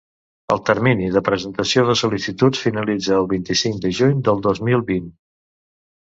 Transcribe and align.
El 0.53 0.61
termini 0.67 1.09
de 1.15 1.21
presentació 1.25 1.83
de 1.89 1.95
sol·licituds 1.99 2.61
finalitza 2.67 3.13
el 3.17 3.27
vint-i-cinc 3.33 3.77
de 3.83 3.91
juny 3.99 4.23
del 4.29 4.41
dos 4.47 4.63
mil 4.69 4.83
vint. 4.89 5.13